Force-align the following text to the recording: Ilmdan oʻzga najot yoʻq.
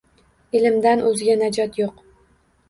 Ilmdan 0.59 1.03
oʻzga 1.09 1.37
najot 1.43 1.79
yoʻq. 1.83 2.01